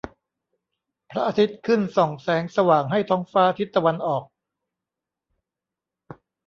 [1.09, 4.23] พระอาทิตย์ขึ้นส่องแสงสว่างให้ท้องฟ้าทิศตะวันออก